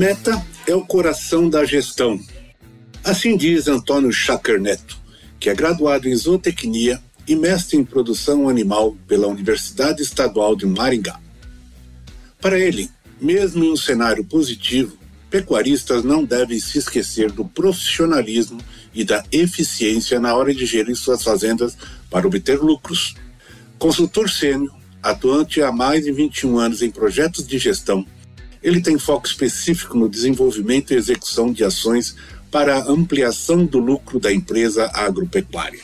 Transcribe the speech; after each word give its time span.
Meta 0.00 0.42
é 0.66 0.74
o 0.74 0.80
coração 0.80 1.50
da 1.50 1.62
gestão. 1.62 2.18
Assim 3.04 3.36
diz 3.36 3.68
Antônio 3.68 4.10
Schacker 4.10 4.58
Neto, 4.58 4.98
que 5.38 5.50
é 5.50 5.54
graduado 5.54 6.08
em 6.08 6.16
zootecnia 6.16 6.98
e 7.28 7.36
mestre 7.36 7.76
em 7.76 7.84
produção 7.84 8.48
animal 8.48 8.96
pela 9.06 9.26
Universidade 9.26 10.00
Estadual 10.00 10.56
de 10.56 10.64
Maringá. 10.64 11.20
Para 12.40 12.58
ele, 12.58 12.88
mesmo 13.20 13.62
em 13.62 13.72
um 13.72 13.76
cenário 13.76 14.24
positivo, 14.24 14.96
pecuaristas 15.28 16.02
não 16.02 16.24
devem 16.24 16.58
se 16.58 16.78
esquecer 16.78 17.30
do 17.30 17.44
profissionalismo 17.44 18.58
e 18.94 19.04
da 19.04 19.22
eficiência 19.30 20.18
na 20.18 20.34
hora 20.34 20.54
de 20.54 20.64
gerir 20.64 20.96
suas 20.96 21.22
fazendas 21.22 21.76
para 22.08 22.26
obter 22.26 22.58
lucros. 22.58 23.16
Consultor 23.78 24.30
sênior, 24.30 24.74
atuante 25.02 25.60
há 25.60 25.70
mais 25.70 26.06
de 26.06 26.10
21 26.10 26.58
anos 26.58 26.80
em 26.80 26.90
projetos 26.90 27.46
de 27.46 27.58
gestão, 27.58 28.06
ele 28.62 28.80
tem 28.80 28.98
foco 28.98 29.26
específico 29.26 29.96
no 29.96 30.08
desenvolvimento 30.08 30.92
e 30.92 30.96
execução 30.96 31.52
de 31.52 31.64
ações 31.64 32.14
para 32.50 32.76
a 32.76 32.90
ampliação 32.90 33.64
do 33.64 33.78
lucro 33.78 34.18
da 34.18 34.32
empresa 34.32 34.90
agropecuária. 34.92 35.80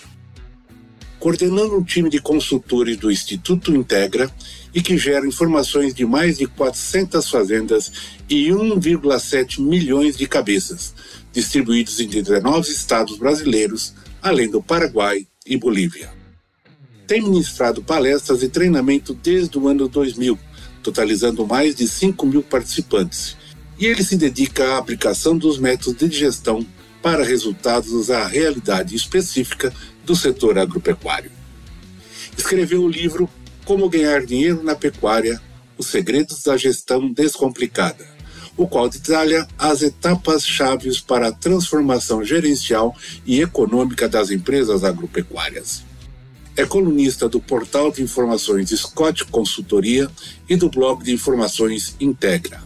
Coordenando 1.19 1.77
um 1.77 1.83
time 1.83 2.11
de 2.11 2.21
consultores 2.21 2.97
do 2.97 3.11
Instituto 3.11 3.75
Integra 3.75 4.31
e 4.75 4.83
que 4.83 4.99
gera 4.99 5.27
informações 5.27 5.95
de 5.95 6.05
mais 6.05 6.37
de 6.37 6.47
400 6.47 7.29
fazendas 7.29 7.91
e 8.29 8.49
1,7 8.49 9.61
milhões 9.61 10.17
de 10.17 10.27
cabeças, 10.27 10.95
distribuídos 11.33 11.99
em 11.99 12.09
19 12.09 12.71
estados 12.71 13.17
brasileiros, 13.17 13.95
além 14.21 14.51
do 14.51 14.63
Paraguai 14.63 15.27
e 15.47 15.57
Bolívia. 15.57 16.11
Tem 17.07 17.23
ministrado 17.23 17.83
palestras 17.83 18.43
e 18.43 18.49
treinamento 18.49 19.15
desde 19.15 19.57
o 19.57 19.69
ano 19.69 19.89
2000 19.89 20.39
totalizando 20.87 21.45
mais 21.45 21.75
de 21.75 21.89
5 21.89 22.25
mil 22.25 22.45
participantes, 22.45 23.37
e 23.77 23.87
ele 23.87 24.05
se 24.05 24.17
dedica 24.17 24.75
à 24.75 24.79
aplicação 24.79 25.37
dos 25.37 25.59
métodos 25.59 26.09
de 26.09 26.17
gestão 26.17 26.65
para 27.03 27.25
resultados 27.25 28.09
à 28.09 28.25
realidade 28.25 28.95
específica 28.95 29.75
do 30.05 30.15
setor 30.15 30.57
agropecuário. 30.57 31.33
Escreveu 32.39 32.85
o 32.85 32.89
livro 32.89 33.29
Como 33.65 33.89
Ganhar 33.89 34.25
Dinheiro 34.25 34.63
na 34.63 34.77
Pecuária: 34.77 35.43
Os 35.77 35.89
Segredos 35.89 36.41
da 36.45 36.57
Gestão 36.57 37.13
Descomplicada, 37.13 38.07
o 38.57 38.69
qual 38.69 38.89
detalha 38.89 39.45
as 39.59 39.83
etapas 39.83 40.47
chaves 40.47 41.01
para 41.01 41.29
a 41.29 41.33
transformação 41.33 42.25
gerencial 42.25 42.95
e 43.27 43.41
econômica 43.41 44.09
das 44.09 44.31
empresas 44.31 44.85
agropecuárias. 44.85 45.83
É 46.57 46.65
colunista 46.65 47.29
do 47.29 47.39
portal 47.39 47.93
de 47.93 48.03
informações 48.03 48.71
Scott 48.71 49.27
Consultoria 49.27 50.11
e 50.49 50.57
do 50.57 50.71
blog 50.71 51.05
de 51.05 51.13
informações 51.13 51.95
Integra. 52.01 52.65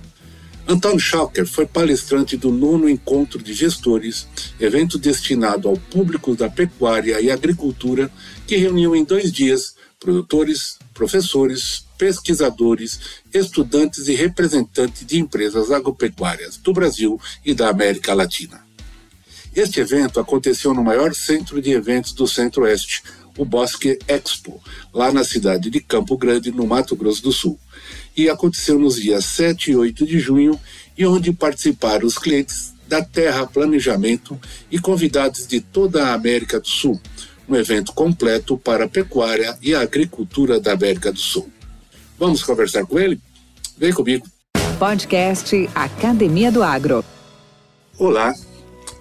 Antônio 0.68 1.00
Schalker 1.00 1.44
foi 1.44 1.66
palestrante 1.66 2.36
do 2.36 2.52
nono 2.52 2.88
Encontro 2.88 3.42
de 3.42 3.52
Gestores, 3.52 4.28
evento 4.60 4.96
destinado 4.96 5.68
ao 5.68 5.76
público 5.76 6.36
da 6.36 6.48
pecuária 6.48 7.20
e 7.20 7.28
agricultura, 7.32 8.08
que 8.46 8.56
reuniu 8.56 8.94
em 8.94 9.02
dois 9.02 9.32
dias 9.32 9.74
produtores, 9.98 10.78
professores, 10.94 11.84
pesquisadores, 11.98 13.00
estudantes 13.34 14.06
e 14.06 14.14
representantes 14.14 15.04
de 15.04 15.18
empresas 15.18 15.72
agropecuárias 15.72 16.56
do 16.56 16.72
Brasil 16.72 17.20
e 17.44 17.52
da 17.52 17.68
América 17.68 18.14
Latina. 18.14 18.64
Este 19.54 19.80
evento 19.80 20.20
aconteceu 20.20 20.72
no 20.72 20.84
maior 20.84 21.12
centro 21.12 21.60
de 21.60 21.72
eventos 21.72 22.12
do 22.12 22.28
Centro-Oeste, 22.28 23.02
o 23.40 23.44
Bosque 23.44 23.98
Expo, 24.06 24.60
lá 24.92 25.10
na 25.10 25.24
cidade 25.24 25.70
de 25.70 25.80
Campo 25.80 26.14
Grande, 26.18 26.50
no 26.50 26.66
Mato 26.66 26.94
Grosso 26.94 27.22
do 27.22 27.32
Sul. 27.32 27.58
E 28.14 28.28
aconteceu 28.28 28.78
nos 28.78 28.96
dias 28.96 29.24
7 29.24 29.70
e 29.70 29.76
8 29.76 30.04
de 30.04 30.18
junho, 30.18 30.60
e 30.96 31.06
onde 31.06 31.32
participaram 31.32 32.06
os 32.06 32.18
clientes 32.18 32.74
da 32.86 33.02
Terra 33.02 33.46
Planejamento 33.46 34.38
e 34.70 34.78
convidados 34.78 35.46
de 35.46 35.58
toda 35.58 36.04
a 36.04 36.12
América 36.12 36.60
do 36.60 36.68
Sul, 36.68 37.00
um 37.48 37.56
evento 37.56 37.94
completo 37.94 38.58
para 38.58 38.84
a 38.84 38.88
pecuária 38.88 39.56
e 39.62 39.74
a 39.74 39.80
agricultura 39.80 40.60
da 40.60 40.72
América 40.72 41.10
do 41.10 41.18
Sul. 41.18 41.50
Vamos 42.18 42.42
conversar 42.42 42.84
com 42.84 42.98
ele? 42.98 43.18
Vem 43.78 43.94
comigo. 43.94 44.26
Podcast 44.78 45.66
Academia 45.74 46.52
do 46.52 46.62
Agro. 46.62 47.02
Olá, 47.96 48.34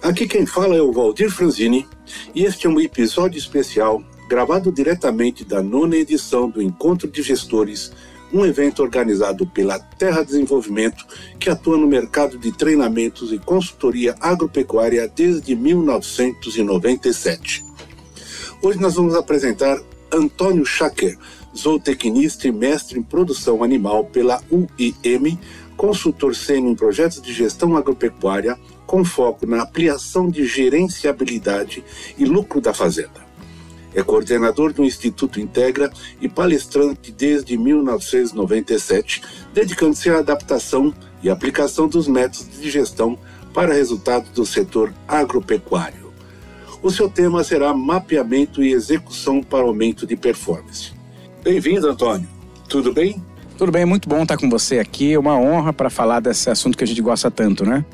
aqui 0.02 0.26
quem 0.26 0.46
fala 0.46 0.76
é 0.76 0.80
o 0.80 0.92
Valdir 0.92 1.30
Franzini 1.30 1.86
e 2.34 2.44
este 2.44 2.66
é 2.66 2.70
um 2.70 2.80
episódio 2.80 3.38
especial 3.38 4.02
gravado 4.30 4.70
diretamente 4.70 5.44
da 5.44 5.60
nona 5.60 5.96
edição 5.96 6.48
do 6.48 6.62
Encontro 6.62 7.08
de 7.08 7.20
Gestores, 7.20 7.90
um 8.32 8.46
evento 8.46 8.80
organizado 8.80 9.44
pela 9.44 9.76
Terra 9.76 10.22
Desenvolvimento, 10.22 11.04
que 11.40 11.50
atua 11.50 11.76
no 11.76 11.88
mercado 11.88 12.38
de 12.38 12.52
treinamentos 12.52 13.32
e 13.32 13.40
consultoria 13.40 14.14
agropecuária 14.20 15.08
desde 15.08 15.56
1997. 15.56 17.64
Hoje 18.62 18.78
nós 18.78 18.94
vamos 18.94 19.16
apresentar 19.16 19.80
Antônio 20.12 20.64
Schacker, 20.64 21.18
zootecnista 21.56 22.46
e 22.46 22.52
mestre 22.52 23.00
em 23.00 23.02
produção 23.02 23.64
animal 23.64 24.04
pela 24.04 24.40
UIM, 24.48 25.36
consultor 25.76 26.36
sênior 26.36 26.70
em 26.70 26.76
projetos 26.76 27.20
de 27.20 27.32
gestão 27.32 27.76
agropecuária, 27.76 28.56
com 28.86 29.04
foco 29.04 29.44
na 29.44 29.64
ampliação 29.64 30.30
de 30.30 30.46
gerenciabilidade 30.46 31.82
e 32.16 32.24
lucro 32.24 32.60
da 32.60 32.72
fazenda. 32.72 33.19
É 33.94 34.02
coordenador 34.02 34.72
do 34.72 34.84
Instituto 34.84 35.40
Integra 35.40 35.90
e 36.20 36.28
palestrante 36.28 37.10
desde 37.10 37.56
1997, 37.56 39.22
dedicando-se 39.52 40.10
à 40.10 40.18
adaptação 40.18 40.94
e 41.22 41.28
aplicação 41.28 41.88
dos 41.88 42.06
métodos 42.06 42.60
de 42.60 42.70
gestão 42.70 43.18
para 43.52 43.74
resultados 43.74 44.30
do 44.30 44.46
setor 44.46 44.94
agropecuário. 45.08 46.10
O 46.82 46.90
seu 46.90 47.10
tema 47.10 47.44
será 47.44 47.74
mapeamento 47.74 48.62
e 48.62 48.72
execução 48.72 49.42
para 49.42 49.64
aumento 49.64 50.06
de 50.06 50.16
performance. 50.16 50.92
Bem-vindo, 51.42 51.88
Antônio. 51.88 52.28
Tudo 52.68 52.92
bem? 52.92 53.22
Tudo 53.58 53.70
bem, 53.70 53.84
muito 53.84 54.08
bom 54.08 54.22
estar 54.22 54.38
com 54.38 54.48
você 54.48 54.78
aqui. 54.78 55.12
É 55.12 55.18
uma 55.18 55.36
honra 55.36 55.72
para 55.72 55.90
falar 55.90 56.20
desse 56.20 56.48
assunto 56.48 56.78
que 56.78 56.84
a 56.84 56.86
gente 56.86 57.02
gosta 57.02 57.30
tanto, 57.30 57.66
né? 57.66 57.84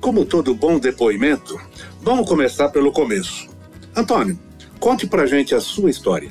Como 0.00 0.24
todo 0.24 0.54
bom 0.54 0.78
depoimento, 0.78 1.58
vamos 2.00 2.28
começar 2.28 2.68
pelo 2.68 2.92
começo. 2.92 3.48
Antônio, 3.96 4.38
Conte 4.84 5.06
pra 5.06 5.24
gente 5.24 5.54
a 5.54 5.62
sua 5.62 5.88
história. 5.88 6.30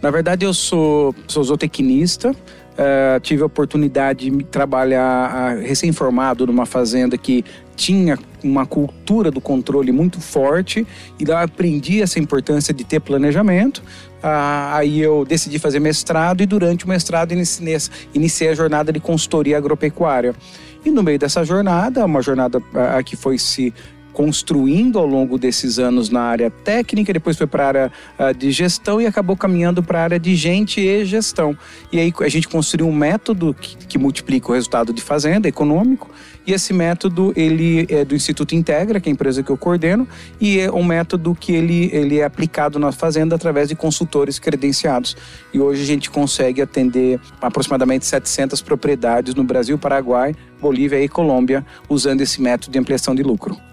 Na 0.00 0.10
verdade, 0.10 0.46
eu 0.46 0.54
sou, 0.54 1.14
sou 1.28 1.44
zootecnista. 1.44 2.30
Uh, 2.30 3.20
tive 3.20 3.42
a 3.42 3.44
oportunidade 3.44 4.30
de 4.30 4.44
trabalhar 4.44 5.58
uh, 5.58 5.60
recém-formado 5.60 6.46
numa 6.46 6.64
fazenda 6.64 7.18
que 7.18 7.44
tinha 7.76 8.18
uma 8.42 8.64
cultura 8.64 9.30
do 9.30 9.42
controle 9.42 9.92
muito 9.92 10.22
forte 10.22 10.86
e 11.20 11.24
lá 11.26 11.42
aprendi 11.42 12.00
essa 12.00 12.18
importância 12.18 12.72
de 12.72 12.82
ter 12.82 12.98
planejamento. 12.98 13.82
Uh, 14.22 14.72
aí 14.72 14.98
eu 14.98 15.26
decidi 15.26 15.58
fazer 15.58 15.78
mestrado 15.78 16.42
e 16.42 16.46
durante 16.46 16.86
o 16.86 16.88
mestrado 16.88 17.32
iniciei, 17.32 17.76
iniciei 18.14 18.48
a 18.48 18.54
jornada 18.54 18.90
de 18.90 19.00
consultoria 19.00 19.58
agropecuária. 19.58 20.34
E 20.82 20.90
no 20.90 21.02
meio 21.02 21.18
dessa 21.18 21.44
jornada, 21.44 22.06
uma 22.06 22.22
jornada 22.22 22.56
uh, 22.56 23.04
que 23.04 23.16
foi 23.16 23.36
se 23.36 23.74
construindo 24.12 24.98
ao 24.98 25.06
longo 25.06 25.38
desses 25.38 25.78
anos 25.78 26.10
na 26.10 26.22
área 26.22 26.50
técnica, 26.50 27.12
depois 27.12 27.36
foi 27.36 27.46
para 27.46 27.64
a 27.64 27.66
área 27.66 27.92
uh, 28.18 28.34
de 28.34 28.50
gestão 28.50 29.00
e 29.00 29.06
acabou 29.06 29.36
caminhando 29.36 29.82
para 29.82 30.00
a 30.00 30.02
área 30.02 30.18
de 30.18 30.34
gente 30.34 30.80
e 30.80 31.04
gestão. 31.04 31.56
E 31.90 31.98
aí 31.98 32.12
a 32.20 32.28
gente 32.28 32.48
construiu 32.48 32.86
um 32.86 32.94
método 32.94 33.54
que, 33.54 33.76
que 33.86 33.98
multiplica 33.98 34.50
o 34.50 34.54
resultado 34.54 34.92
de 34.92 35.02
fazenda 35.02 35.48
econômico 35.48 36.10
e 36.46 36.52
esse 36.52 36.72
método 36.72 37.32
ele 37.36 37.86
é 37.88 38.04
do 38.04 38.14
Instituto 38.14 38.54
Integra, 38.54 39.00
que 39.00 39.08
é 39.08 39.10
a 39.10 39.14
empresa 39.14 39.42
que 39.42 39.50
eu 39.50 39.56
coordeno, 39.56 40.06
e 40.40 40.58
é 40.58 40.70
um 40.70 40.82
método 40.82 41.34
que 41.34 41.52
ele, 41.52 41.88
ele 41.92 42.18
é 42.18 42.24
aplicado 42.24 42.78
na 42.78 42.90
fazenda 42.90 43.36
através 43.36 43.68
de 43.68 43.76
consultores 43.76 44.38
credenciados. 44.38 45.16
E 45.54 45.60
hoje 45.60 45.82
a 45.82 45.86
gente 45.86 46.10
consegue 46.10 46.60
atender 46.60 47.20
aproximadamente 47.40 48.06
700 48.06 48.60
propriedades 48.60 49.34
no 49.34 49.44
Brasil, 49.44 49.78
Paraguai, 49.78 50.34
Bolívia 50.60 51.02
e 51.02 51.08
Colômbia 51.08 51.64
usando 51.88 52.20
esse 52.20 52.40
método 52.42 52.72
de 52.72 52.78
ampliação 52.78 53.14
de 53.14 53.22
lucro. 53.22 53.71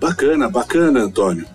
Bacana, 0.00 0.48
bacana, 0.48 1.00
Antônio. 1.00 1.46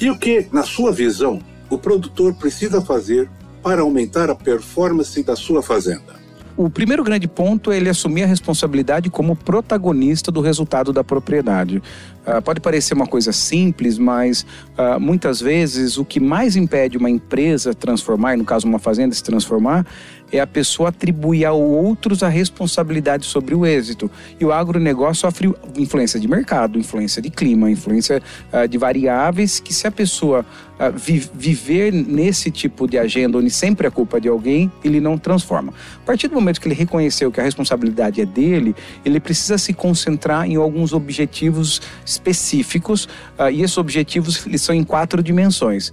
E 0.00 0.10
o 0.10 0.18
que, 0.18 0.46
na 0.52 0.62
sua 0.62 0.92
visão, 0.92 1.40
o 1.68 1.76
produtor 1.76 2.34
precisa 2.34 2.80
fazer 2.80 3.28
para 3.62 3.82
aumentar 3.82 4.30
a 4.30 4.34
performance 4.34 5.22
da 5.22 5.34
sua 5.34 5.62
fazenda? 5.62 6.18
O 6.56 6.68
primeiro 6.68 7.04
grande 7.04 7.28
ponto 7.28 7.70
é 7.70 7.76
ele 7.76 7.88
assumir 7.88 8.24
a 8.24 8.26
responsabilidade 8.26 9.08
como 9.08 9.36
protagonista 9.36 10.32
do 10.32 10.40
resultado 10.40 10.92
da 10.92 11.04
propriedade. 11.04 11.80
Uh, 12.28 12.42
pode 12.42 12.60
parecer 12.60 12.92
uma 12.92 13.06
coisa 13.06 13.32
simples, 13.32 13.96
mas 13.96 14.44
uh, 14.76 15.00
muitas 15.00 15.40
vezes 15.40 15.96
o 15.96 16.04
que 16.04 16.20
mais 16.20 16.56
impede 16.56 16.98
uma 16.98 17.08
empresa 17.08 17.72
transformar, 17.72 18.34
e 18.34 18.36
no 18.36 18.44
caso 18.44 18.66
uma 18.66 18.78
fazenda 18.78 19.14
se 19.14 19.22
transformar, 19.22 19.86
é 20.30 20.40
a 20.40 20.46
pessoa 20.46 20.90
atribuir 20.90 21.44
a 21.44 21.52
outros 21.52 22.22
a 22.22 22.28
responsabilidade 22.28 23.24
sobre 23.24 23.54
o 23.54 23.64
êxito. 23.64 24.10
E 24.38 24.44
o 24.44 24.52
agronegócio 24.52 25.22
sofre 25.22 25.54
influência 25.76 26.20
de 26.20 26.28
mercado, 26.28 26.78
influência 26.78 27.22
de 27.22 27.30
clima, 27.30 27.70
influência 27.70 28.22
uh, 28.52 28.68
de 28.68 28.76
variáveis 28.76 29.58
que 29.58 29.72
se 29.72 29.86
a 29.86 29.90
pessoa 29.90 30.44
uh, 30.78 30.92
vi 30.94 31.26
viver 31.34 31.92
nesse 31.92 32.50
tipo 32.50 32.86
de 32.86 32.98
agenda 32.98 33.38
onde 33.38 33.50
sempre 33.50 33.86
é 33.86 33.90
culpa 33.90 34.20
de 34.20 34.28
alguém, 34.28 34.70
ele 34.84 35.00
não 35.00 35.16
transforma. 35.16 35.72
A 36.02 36.06
partir 36.06 36.28
do 36.28 36.34
momento 36.34 36.60
que 36.60 36.68
ele 36.68 36.74
reconheceu 36.74 37.32
que 37.32 37.40
a 37.40 37.44
responsabilidade 37.44 38.20
é 38.20 38.26
dele, 38.26 38.74
ele 39.04 39.20
precisa 39.20 39.56
se 39.56 39.72
concentrar 39.72 40.46
em 40.46 40.56
alguns 40.56 40.92
objetivos 40.92 41.80
uh, 42.20 43.50
e 43.50 43.62
esses 43.62 43.78
objetivos 43.78 44.46
eles 44.46 44.62
são 44.62 44.74
em 44.74 44.84
quatro 44.84 45.22
dimensões. 45.22 45.92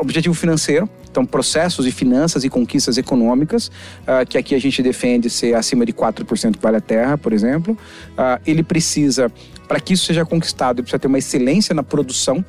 objetivo 0.00 0.34
financeiro, 0.34 0.88
então, 1.16 1.24
processos 1.24 1.86
de 1.86 1.90
finanças 1.90 2.44
e 2.44 2.50
conquistas 2.50 2.98
econômicas, 2.98 3.68
uh, 4.02 4.26
que 4.28 4.36
aqui 4.36 4.54
a 4.54 4.60
gente 4.60 4.82
defende 4.82 5.30
ser 5.30 5.54
acima 5.54 5.86
de 5.86 5.92
4% 5.94 6.56
que 6.56 6.62
vale 6.62 6.76
a 6.76 6.80
terra, 6.80 7.16
por 7.16 7.32
exemplo. 7.32 7.72
Uh, 7.72 8.38
ele 8.46 8.62
precisa, 8.62 9.32
para 9.66 9.80
que 9.80 9.94
isso 9.94 10.04
seja 10.04 10.26
conquistado, 10.26 10.76
ele 10.76 10.82
precisa 10.82 10.98
ter 10.98 11.06
uma 11.06 11.16
excelência 11.16 11.74
na 11.74 11.82
produção. 11.82 12.44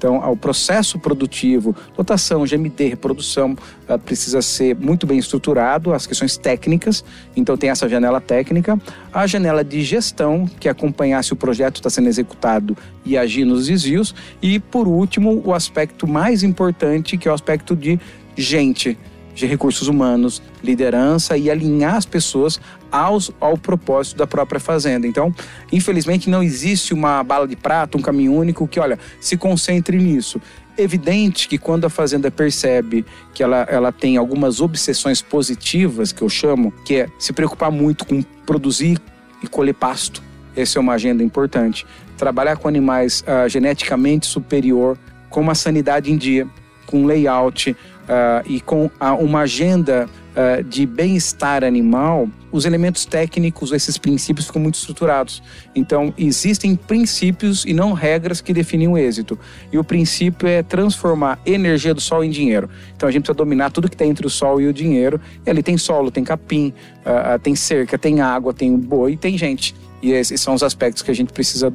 Então, 0.00 0.16
o 0.32 0.34
processo 0.34 0.98
produtivo, 0.98 1.76
lotação, 1.96 2.46
GMD, 2.46 2.88
reprodução, 2.88 3.54
uh, 3.86 3.98
precisa 3.98 4.40
ser 4.40 4.74
muito 4.74 5.06
bem 5.06 5.18
estruturado, 5.18 5.92
as 5.92 6.06
questões 6.06 6.38
técnicas, 6.38 7.04
então 7.36 7.54
tem 7.54 7.68
essa 7.68 7.86
janela 7.86 8.18
técnica. 8.18 8.80
A 9.12 9.26
janela 9.26 9.62
de 9.62 9.82
gestão, 9.82 10.48
que 10.58 10.70
acompanhar 10.70 11.22
se 11.22 11.34
o 11.34 11.36
projeto 11.36 11.76
está 11.76 11.90
sendo 11.90 12.08
executado 12.08 12.74
e 13.04 13.18
agir 13.18 13.44
nos 13.44 13.66
desvios. 13.66 14.14
E, 14.40 14.58
por 14.58 14.88
último, 14.88 15.42
o 15.44 15.52
aspecto 15.52 16.06
mais 16.06 16.42
importante, 16.42 17.18
que 17.18 17.28
é 17.28 17.30
o 17.30 17.34
aspecto 17.34 17.76
de 17.76 18.00
gente 18.34 18.96
de 19.34 19.46
recursos 19.46 19.88
humanos, 19.88 20.42
liderança 20.62 21.36
e 21.36 21.50
alinhar 21.50 21.96
as 21.96 22.04
pessoas 22.04 22.60
aos, 22.90 23.30
ao 23.40 23.56
propósito 23.56 24.16
da 24.16 24.26
própria 24.26 24.60
fazenda. 24.60 25.06
Então, 25.06 25.34
infelizmente, 25.72 26.28
não 26.28 26.42
existe 26.42 26.92
uma 26.92 27.22
bala 27.22 27.46
de 27.46 27.56
prata, 27.56 27.96
um 27.96 28.02
caminho 28.02 28.34
único 28.34 28.66
que, 28.66 28.80
olha, 28.80 28.98
se 29.20 29.36
concentre 29.36 29.96
nisso. 29.96 30.40
Evidente 30.76 31.48
que 31.48 31.58
quando 31.58 31.84
a 31.84 31.90
fazenda 31.90 32.30
percebe 32.30 33.04
que 33.34 33.42
ela, 33.42 33.66
ela 33.68 33.92
tem 33.92 34.16
algumas 34.16 34.60
obsessões 34.60 35.20
positivas, 35.20 36.12
que 36.12 36.22
eu 36.22 36.28
chamo, 36.28 36.72
que 36.84 36.96
é 36.96 37.08
se 37.18 37.32
preocupar 37.32 37.70
muito 37.70 38.06
com 38.06 38.22
produzir 38.46 38.98
e 39.42 39.46
colher 39.46 39.74
pasto, 39.74 40.22
essa 40.56 40.78
é 40.78 40.80
uma 40.80 40.94
agenda 40.94 41.22
importante. 41.22 41.86
Trabalhar 42.16 42.56
com 42.56 42.68
animais 42.68 43.22
uh, 43.22 43.48
geneticamente 43.48 44.26
superior, 44.26 44.98
com 45.28 45.40
uma 45.40 45.54
sanidade 45.54 46.10
em 46.12 46.16
dia, 46.16 46.46
com 46.86 47.06
layout, 47.06 47.76
uh, 48.10 48.42
e 48.44 48.60
com 48.60 48.90
a, 48.98 49.14
uma 49.14 49.40
agenda 49.40 50.08
uh, 50.34 50.64
de 50.64 50.84
bem-estar 50.84 51.62
animal, 51.62 52.28
os 52.50 52.64
elementos 52.64 53.04
técnicos, 53.04 53.70
esses 53.70 53.96
princípios 53.96 54.46
ficam 54.46 54.60
muito 54.60 54.74
estruturados. 54.74 55.40
Então, 55.74 56.12
existem 56.18 56.74
princípios 56.74 57.64
e 57.64 57.72
não 57.72 57.92
regras 57.92 58.40
que 58.40 58.52
definem 58.52 58.88
o 58.88 58.98
êxito. 58.98 59.38
E 59.72 59.78
o 59.78 59.84
princípio 59.84 60.48
é 60.48 60.60
transformar 60.60 61.38
energia 61.46 61.94
do 61.94 62.00
sol 62.00 62.24
em 62.24 62.30
dinheiro. 62.30 62.68
Então, 62.96 63.08
a 63.08 63.12
gente 63.12 63.22
precisa 63.22 63.36
dominar 63.36 63.70
tudo 63.70 63.88
que 63.88 63.94
está 63.94 64.04
entre 64.04 64.26
o 64.26 64.30
sol 64.30 64.60
e 64.60 64.66
o 64.66 64.72
dinheiro. 64.72 65.20
E 65.46 65.50
ali 65.50 65.62
tem 65.62 65.78
solo, 65.78 66.10
tem 66.10 66.24
capim, 66.24 66.74
uh, 67.06 67.38
tem 67.38 67.54
cerca, 67.54 67.96
tem 67.96 68.20
água, 68.20 68.52
tem 68.52 68.76
boi, 68.76 69.16
tem 69.16 69.38
gente. 69.38 69.76
E 70.02 70.10
esses 70.10 70.40
são 70.40 70.54
os 70.54 70.62
aspectos 70.62 71.02
que 71.02 71.10
a 71.10 71.14
gente 71.14 71.30
precisa 71.30 71.70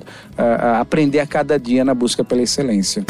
aprender 0.79 1.19
a 1.19 1.27
cada 1.27 1.59
dia 1.59 1.85
na 1.85 1.93
busca 1.93 2.23
pela 2.23 2.41
excelência. 2.41 3.05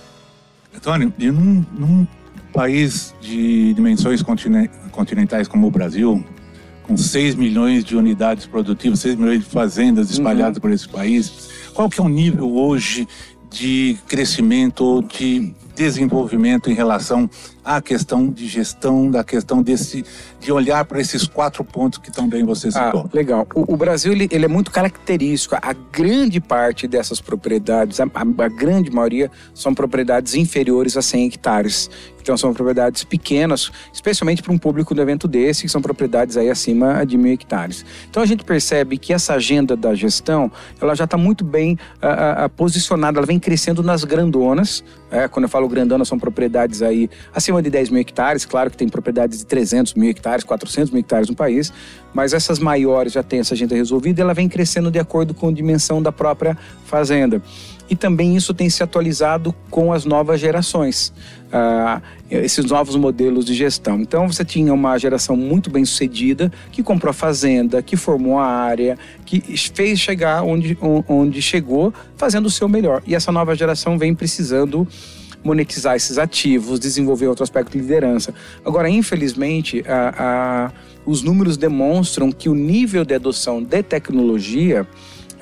Antônio, 0.73 1.13
e 1.19 1.29
num, 1.29 1.67
num 1.77 2.07
país 2.53 3.13
de 3.21 3.75
dimensões 3.75 4.23
continentais 4.93 5.49
como 5.49 5.67
o 5.67 5.71
Brasil, 5.71 6.25
com 6.85 6.97
6 6.97 7.35
milhões 7.35 7.85
de 7.85 7.97
unidades 7.97 8.47
produtivas, 8.47 9.01
6 9.01 9.17
milhões 9.17 9.41
de 9.41 9.47
fazendas 9.47 10.13
espalhadas 10.13 10.59
uhum. 10.59 10.63
por 10.63 10.71
esse 10.71 10.89
país, 10.89 11.51
qual 11.75 11.91
que 11.91 12.01
é 12.01 12.05
o 12.05 12.09
nível 12.09 12.55
hoje 12.55 13.09
de 13.53 13.99
crescimento, 14.09 15.03
de 15.03 15.53
desenvolvimento 15.75 16.71
em 16.71 16.75
relação 16.75 17.29
à 17.65 17.81
questão 17.81 18.29
de 18.29 18.47
gestão, 18.47 19.11
da 19.11 19.23
questão 19.23 19.63
desse 19.63 20.05
de 20.41 20.51
olhar 20.51 20.85
para 20.85 21.01
esses 21.01 21.27
quatro 21.27 21.65
pontos 21.65 21.99
que 21.99 22.11
também 22.11 22.45
você 22.45 22.69
ah, 22.69 22.73
citou. 22.73 23.03
Ah, 23.03 23.17
legal. 23.17 23.47
O, 23.55 23.75
o 23.75 23.77
Brasil 23.77 24.13
ele, 24.13 24.29
ele, 24.31 24.45
é 24.45 24.49
muito 24.49 24.71
característico. 24.71 25.55
A 25.55 25.73
grande 25.73 26.41
parte 26.41 26.89
dessas 26.89 27.21
propriedades, 27.21 28.01
a, 28.01 28.05
a, 28.05 28.45
a 28.45 28.49
grande 28.49 28.91
maioria, 28.91 29.31
são 29.55 29.73
propriedades 29.73 30.35
inferiores 30.35 30.97
a 30.97 31.03
100 31.03 31.27
hectares. 31.27 31.91
Então 32.23 32.37
são 32.37 32.55
propriedades 32.55 33.03
pequenas, 33.03 33.71
especialmente 33.93 34.43
para 34.43 34.53
um 34.53 34.59
público 34.59 34.95
do 34.95 35.03
evento 35.03 35.27
desse, 35.27 35.63
que 35.63 35.69
são 35.69 35.83
propriedades 35.83 36.37
aí 36.37 36.49
acima 36.49 37.05
de 37.05 37.19
mil 37.19 37.33
hectares. 37.33 37.85
Então 38.09 38.23
a 38.23 38.27
gente 38.27 38.45
percebe 38.45 38.97
que 38.97 39.13
essa 39.13 39.35
agenda 39.35 39.77
da 39.77 39.93
gestão, 39.95 40.51
ela 40.81 40.95
já 40.95 41.05
está 41.05 41.17
muito 41.17 41.45
bem 41.45 41.77
uh, 42.01 42.47
uh, 42.47 42.49
posicionada, 42.51 43.19
ela 43.19 43.27
vem 43.27 43.41
crescendo 43.41 43.83
nas 43.83 44.05
grandonas. 44.05 44.85
É, 45.11 45.29
quando 45.29 45.45
eu 45.45 45.49
falo 45.49 45.69
grandona, 45.69 46.05
são 46.05 46.19
propriedades 46.19 46.81
aí 46.81 47.11
acima 47.35 47.52
de 47.61 47.69
10 47.69 47.91
mil 47.91 48.01
hectares. 48.01 48.47
Claro 48.47 48.71
que 48.71 48.77
tem 48.77 48.89
propriedades 48.89 49.41
de 49.41 49.47
300 49.47 49.95
mil 49.95 50.09
hectares, 50.09 50.45
400 50.45 50.91
mil 50.91 51.01
hectares 51.01 51.29
no 51.29 51.35
país, 51.35 51.73
mas 52.15 52.33
essas 52.33 52.59
maiores 52.59 53.13
já 53.13 53.23
têm 53.23 53.41
essa 53.41 53.55
agenda 53.55 53.75
resolvida 53.75 54.21
e 54.21 54.23
ela 54.23 54.33
vem 54.33 54.49
crescendo 54.49 54.91
de 54.91 54.99
acordo 54.99 55.35
com 55.35 55.49
a 55.49 55.53
dimensão 55.53 56.01
da 56.01 56.13
própria 56.13 56.57
fazenda 56.85 57.43
e 57.93 57.95
também 57.95 58.35
isso 58.35 58.55
tem 58.55 58.71
se 58.71 58.83
atualizado 58.83 59.55
com 59.71 59.93
as 59.93 60.07
novas 60.07 60.41
gerações, 60.41 61.13
uh, 61.49 62.01
esses 62.31 62.65
novos 62.65 62.97
modelos 62.97 63.45
de 63.45 63.53
gestão. 63.53 64.01
Então 64.01 64.27
você 64.27 64.43
tinha 64.47 64.73
uma 64.73 64.97
geração 64.97 65.37
muito 65.37 65.69
bem 65.69 65.85
sucedida 65.85 66.51
que 66.71 66.83
comprou 66.83 67.11
a 67.11 67.13
fazenda, 67.13 67.83
que 67.83 67.95
formou 67.95 68.39
a 68.39 68.47
área, 68.47 68.99
que 69.27 69.43
fez 69.75 70.01
chegar 70.01 70.43
onde, 70.43 70.77
onde 71.07 71.43
chegou, 71.43 71.93
fazendo 72.17 72.47
o 72.47 72.51
seu 72.51 72.67
melhor. 72.67 73.03
E 73.07 73.15
essa 73.15 73.31
nova 73.31 73.55
geração 73.55 73.99
vem 73.99 74.15
precisando 74.15 74.89
monetizar 75.45 75.97
esses 75.97 76.19
ativos, 76.19 76.79
desenvolver 76.79 77.27
outro 77.27 77.43
aspecto 77.43 77.73
de 77.73 77.79
liderança. 77.79 78.35
Agora, 78.65 78.89
infelizmente, 78.89 79.83
a, 79.87 80.15
a, 80.17 80.73
os 81.05 81.23
números 81.23 81.57
demonstram 81.57 82.31
que 82.31 82.49
o 82.49 82.55
nível 82.55 83.05
de 83.05 83.15
adoção 83.15 83.63
de 83.63 83.83
tecnologia 83.83 84.87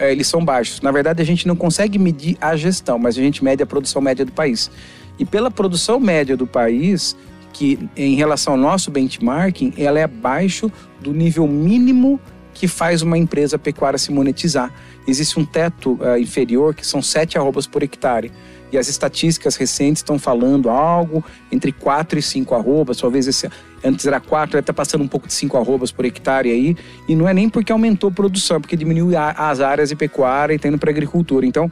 é, 0.01 0.11
eles 0.11 0.27
são 0.27 0.43
baixos. 0.43 0.81
Na 0.81 0.91
verdade, 0.91 1.21
a 1.21 1.27
gente 1.27 1.47
não 1.47 1.55
consegue 1.55 1.99
medir 1.99 2.37
a 2.41 2.57
gestão, 2.57 2.99
mas 2.99 3.19
a 3.19 3.21
gente 3.21 3.45
mede 3.45 3.63
a 3.63 3.67
produção 3.67 4.01
média 4.01 4.25
do 4.25 4.33
país. 4.33 4.71
E 5.19 5.27
pela 5.27 5.51
produção 5.51 6.01
média 6.01 6.35
do 6.35 6.47
país, 6.47 7.15
que 7.53 7.79
em 7.95 8.15
relação 8.15 8.55
ao 8.55 8.59
nosso 8.59 8.91
benchmarking, 8.91 9.75
ela 9.77 10.01
é 10.01 10.05
abaixo 10.05 10.73
do 11.01 11.13
nível 11.13 11.47
mínimo 11.47 12.19
que 12.55 12.69
faz 12.69 13.03
uma 13.03 13.17
empresa 13.17 13.59
pecuária 13.59 13.99
se 13.99 14.13
monetizar. 14.13 14.73
Existe 15.07 15.39
um 15.39 15.45
teto 15.45 15.95
uh, 15.95 16.19
inferior 16.19 16.75
que 16.75 16.87
são 16.87 17.01
7 17.01 17.39
arrobas 17.39 17.67
por 17.67 17.83
hectare. 17.83 18.31
E 18.73 18.79
as 18.79 18.89
estatísticas 18.89 19.57
recentes 19.57 20.01
estão 20.01 20.19
falando 20.19 20.71
algo 20.71 21.25
entre 21.51 21.73
4 21.73 22.19
e 22.19 22.23
5 22.23 22.55
arrobas, 22.55 22.99
talvez 22.99 23.27
esse, 23.27 23.51
antes 23.85 24.07
era 24.07 24.21
4, 24.21 24.59
está 24.59 24.73
passando 24.73 25.03
um 25.03 25.09
pouco 25.09 25.27
de 25.27 25.35
5 25.35 25.57
arrobas 25.57 25.91
por 25.91 26.05
hectare 26.05 26.51
aí, 26.51 26.77
e 27.09 27.17
não 27.17 27.27
é 27.27 27.35
nem 27.35 27.49
porque 27.49 27.73
aumentou 27.73 28.11
a 28.11 28.13
produção, 28.13 28.59
é 28.59 28.61
porque 28.61 28.77
diminuiu 28.77 29.19
as 29.19 29.61
áreas 29.61 29.89
de 29.89 29.97
pecuária 29.97 30.53
e 30.53 30.57
está 30.57 30.69
indo 30.69 30.79
para 30.79 30.91
agricultura. 30.91 31.45
Então, 31.45 31.71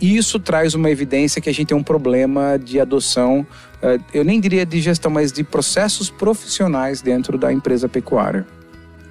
isso 0.00 0.38
traz 0.38 0.74
uma 0.74 0.90
evidência 0.90 1.40
que 1.40 1.48
a 1.48 1.52
gente 1.52 1.68
tem 1.68 1.76
um 1.76 1.82
problema 1.82 2.58
de 2.58 2.80
adoção, 2.80 3.46
eh, 3.82 3.98
eu 4.12 4.24
nem 4.24 4.40
diria 4.40 4.64
de 4.64 4.80
gestão, 4.80 5.10
mas 5.10 5.32
de 5.32 5.42
processos 5.42 6.10
profissionais 6.10 7.00
dentro 7.00 7.38
da 7.38 7.52
empresa 7.52 7.88
pecuária. 7.88 8.46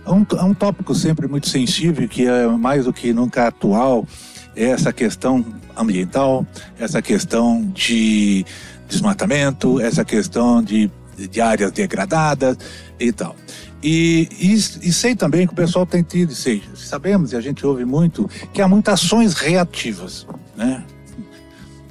É 0.06 0.12
um, 0.12 0.26
é 0.38 0.44
um 0.44 0.54
tópico 0.54 0.94
sempre 0.94 1.28
muito 1.28 1.50
sensível, 1.50 2.08
que 2.08 2.28
é 2.28 2.48
mais 2.48 2.86
do 2.86 2.94
que 2.94 3.12
nunca 3.12 3.48
atual, 3.48 4.06
é 4.56 4.66
essa 4.66 4.94
questão 4.94 5.44
ambiental, 5.76 6.46
essa 6.80 7.02
questão 7.02 7.64
de 7.74 8.46
desmatamento, 8.88 9.82
essa 9.82 10.06
questão 10.06 10.64
de, 10.64 10.90
de 11.18 11.42
áreas 11.42 11.72
degradadas 11.72 12.58
e 13.00 13.12
tal. 13.12 13.36
E, 13.82 14.30
e, 14.40 14.54
e, 14.54 14.94
sei 14.94 15.16
também 15.16 15.46
que 15.46 15.54
o 15.54 15.56
pessoal 15.56 15.86
tem 15.86 16.02
tido, 16.02 16.34
sei, 16.34 16.64
sabemos 16.76 17.34
e 17.34 17.36
a 17.36 17.42
gente 17.42 17.66
ouve 17.66 17.86
muito, 17.86 18.30
que 18.54 18.62
há 18.62 18.68
muitas 18.68 19.04
ações 19.04 19.34
reativas, 19.34 20.26
né? 20.56 20.84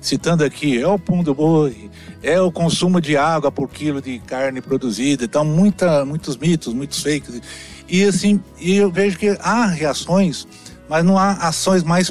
citando 0.05 0.45
aqui, 0.45 0.79
é 0.79 0.87
o 0.87 0.99
pão 0.99 1.23
do 1.23 1.35
boi, 1.35 1.91
é 2.23 2.39
o 2.41 2.53
consumo 2.53 3.01
de 3.01 3.17
água 3.17 3.51
por 3.51 3.71
quilo 3.71 4.03
de 4.03 4.19
carne 4.19 4.61
produzida, 4.61 5.25
então 5.25 5.45
muita, 5.45 6.05
muitos 6.05 6.37
mitos, 6.37 6.75
muitos 6.75 7.03
fakes. 7.03 7.41
E 7.89 8.05
assim, 8.05 8.41
eu 8.61 8.91
vejo 8.91 9.19
que 9.19 9.37
há 9.41 9.67
reações, 9.67 10.47
mas 10.89 11.05
não 11.05 11.19
há 11.19 11.33
ações 11.33 11.83
mais 11.83 12.11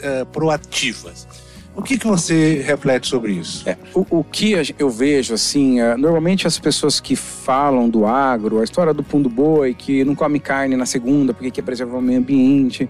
eh, 0.00 0.24
proativas. 0.26 1.26
O 1.74 1.82
que, 1.82 1.96
que 1.96 2.06
você 2.06 2.62
reflete 2.62 3.06
sobre 3.08 3.32
isso? 3.32 3.68
É, 3.68 3.76
o, 3.94 4.04
o, 4.18 4.24
que 4.24 4.54
eu 4.78 4.90
vejo, 4.90 5.32
assim, 5.32 5.80
é, 5.80 5.96
normalmente 5.96 6.46
as 6.46 6.58
pessoas 6.58 6.98
que 6.98 7.14
falam 7.14 7.88
do 7.88 8.04
agro, 8.04 8.60
a 8.60 8.64
história 8.64 8.92
do 8.92 9.02
pão 9.04 9.22
do 9.22 9.30
boi, 9.30 9.72
que 9.72 10.04
não 10.04 10.14
come 10.14 10.40
carne 10.40 10.76
na 10.76 10.84
segunda 10.84 11.32
porque 11.32 11.50
quer 11.50 11.62
preservar 11.62 11.98
o 11.98 12.02
meio 12.02 12.18
ambiente, 12.18 12.88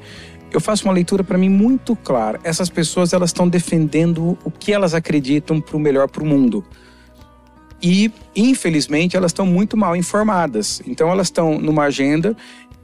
eu 0.51 0.61
faço 0.61 0.85
uma 0.85 0.95
leitura 0.95 1.23
para 1.23 1.39
mim 1.39 1.49
muito 1.49 1.95
clara. 1.95 2.41
Essas 2.43 2.69
pessoas 2.69 3.13
elas 3.13 3.31
estão 3.31 3.49
defendendo 3.49 4.37
o 4.45 4.51
que 4.51 4.73
elas 4.73 4.95
acreditam 4.95 5.61
para 5.61 5.77
o 5.77 5.81
melhor 5.81 6.09
para 6.09 6.23
o 6.23 6.27
mundo. 6.27 6.65
E, 7.83 8.13
infelizmente, 8.37 9.17
elas 9.17 9.31
estão 9.31 9.47
muito 9.47 9.77
mal 9.77 9.97
informadas. 9.97 10.83
Então, 10.87 11.11
elas 11.11 11.29
estão 11.29 11.59
numa 11.59 11.85
agenda, 11.85 12.37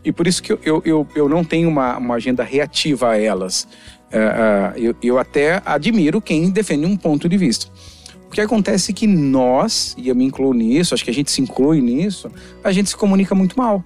e 0.05 0.13
por 0.13 0.27
isso 0.27 0.43
que 0.43 0.53
eu, 0.53 0.61
eu, 0.65 0.83
eu, 0.85 1.09
eu 1.15 1.29
não 1.29 1.45
tenho 1.45 1.69
uma, 1.69 1.99
uma 1.99 2.15
agenda 2.15 2.43
reativa 2.43 3.11
a 3.11 3.21
elas. 3.21 3.69
Uh, 4.07 4.79
eu, 4.79 4.95
eu 5.03 5.19
até 5.19 5.61
admiro 5.67 6.21
quem 6.21 6.49
defende 6.51 6.87
um 6.87 6.97
ponto 6.97 7.29
de 7.29 7.37
vista. 7.37 7.67
O 8.27 8.31
que 8.31 8.41
acontece 8.41 8.93
é 8.93 8.95
que 8.95 9.07
nós, 9.07 9.95
e 9.99 10.09
eu 10.09 10.15
me 10.15 10.25
incluo 10.25 10.53
nisso, 10.53 10.95
acho 10.95 11.05
que 11.05 11.11
a 11.11 11.15
gente 11.15 11.31
se 11.31 11.41
inclui 11.41 11.81
nisso, 11.81 12.31
a 12.63 12.73
gente 12.73 12.89
se 12.89 12.97
comunica 12.97 13.35
muito 13.35 13.59
mal. 13.59 13.85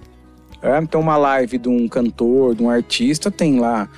É, 0.61 0.77
então, 0.77 1.01
uma 1.01 1.17
live 1.17 1.57
de 1.57 1.67
um 1.67 1.87
cantor, 1.87 2.53
de 2.53 2.61
um 2.61 2.69
artista, 2.69 3.31
tem 3.31 3.59
lá 3.59 3.89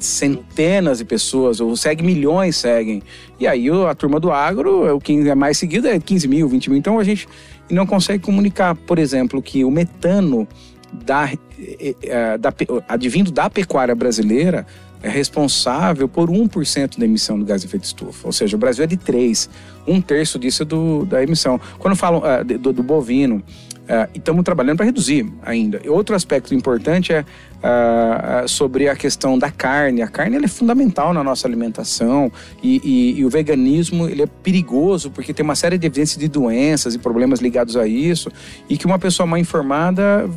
centenas 0.00 0.98
de 0.98 1.04
pessoas, 1.04 1.60
ou 1.60 1.76
segue 1.76 2.02
milhões, 2.02 2.56
seguem. 2.56 3.02
E 3.38 3.46
aí 3.46 3.68
a 3.68 3.94
turma 3.94 4.18
do 4.18 4.30
agro, 4.30 4.96
o 4.96 5.00
que 5.00 5.28
é 5.28 5.34
mais 5.34 5.58
seguido 5.58 5.88
é 5.88 5.98
15 5.98 6.28
mil, 6.28 6.48
20 6.48 6.70
mil. 6.70 6.78
Então 6.78 6.98
a 6.98 7.04
gente 7.04 7.28
não 7.70 7.86
consegue 7.86 8.22
comunicar, 8.22 8.74
por 8.74 8.98
exemplo, 8.98 9.40
que 9.40 9.64
o 9.64 9.70
metano 9.70 10.46
da, 10.92 11.30
eh, 11.58 11.94
eh, 12.02 12.38
da, 12.38 12.52
advindo 12.88 13.30
da 13.30 13.48
pecuária 13.48 13.94
brasileira 13.94 14.66
é 15.02 15.08
responsável 15.08 16.08
por 16.08 16.28
1% 16.28 16.98
da 16.98 17.04
emissão 17.04 17.38
do 17.38 17.44
gás 17.44 17.62
de 17.62 17.66
efeito 17.66 17.84
estufa. 17.84 18.26
Ou 18.26 18.32
seja, 18.32 18.56
o 18.56 18.58
Brasil 18.58 18.84
é 18.84 18.86
de 18.86 18.96
3%. 18.96 19.48
Um 19.86 20.00
terço 20.00 20.38
disso 20.38 20.62
é 20.62 20.66
do, 20.66 21.06
da 21.06 21.22
emissão. 21.22 21.58
Quando 21.78 21.96
falam 21.96 22.20
uh, 22.20 22.44
do, 22.44 22.72
do, 22.72 22.82
bovino, 22.82 23.42
uh, 23.90 24.08
e 24.14 24.18
estamos 24.18 24.44
trabalhando 24.44 24.76
para 24.76 24.86
reduzir 24.86 25.26
ainda. 25.42 25.80
Outro 25.88 26.14
aspecto 26.14 26.54
importante 26.54 27.12
é 27.12 27.20
uh, 27.22 28.48
sobre 28.48 28.88
a 28.88 28.94
questão 28.94 29.36
da 29.38 29.50
carne. 29.50 30.00
A 30.00 30.08
carne 30.08 30.36
é 30.36 30.48
fundamental 30.48 31.12
na 31.12 31.24
nossa 31.24 31.46
alimentação 31.48 32.30
e, 32.62 32.80
e, 32.84 33.20
e, 33.20 33.24
o 33.24 33.28
veganismo 33.28 34.08
ele 34.08 34.22
é 34.22 34.26
perigoso 34.26 35.10
porque 35.10 35.34
tem 35.34 35.44
uma 35.44 35.56
série 35.56 35.76
de 35.76 35.86
evidências 35.86 36.18
de 36.18 36.28
doenças 36.28 36.94
e 36.94 36.98
problemas 36.98 37.40
ligados 37.40 37.76
a 37.76 37.86
isso 37.86 38.30
e 38.68 38.76
que 38.76 38.86
uma 38.86 38.98
pessoa 38.98 39.26
mal 39.26 39.38
informada 39.38 40.28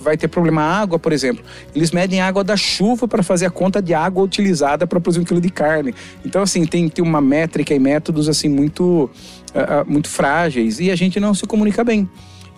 vai 0.00 0.16
ter 0.16 0.28
problema 0.28 0.62
água, 0.62 0.96
por 0.98 1.12
exemplo. 1.12 1.44
Eles 1.74 1.90
medem 1.90 2.20
a 2.20 2.28
água 2.28 2.44
da 2.44 2.56
chuva 2.56 3.08
para 3.08 3.22
fazer 3.22 3.46
a 3.46 3.50
conta 3.50 3.82
de 3.82 3.92
água 3.94 4.22
utilizada 4.22 4.86
para 4.86 5.00
produzir 5.00 5.20
um 5.20 5.24
quilo 5.24 5.40
de 5.40 5.50
carne. 5.50 5.92
Então, 6.24 6.42
assim, 6.42 6.64
tem, 6.64 6.88
tem 6.88 7.04
uma 7.04 7.20
métrica 7.20 7.74
e 7.74 7.78
métodos 7.80 8.28
assim 8.28 8.48
muito, 8.48 9.10
uh, 9.50 9.90
muito 9.90 10.08
frágeis 10.08 10.78
e 10.78 10.90
a 10.90 10.96
gente 10.96 11.18
não 11.18 11.34
se 11.34 11.46
comunica 11.46 11.82
bem. 11.82 12.08